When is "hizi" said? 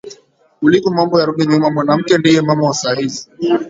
2.95-3.29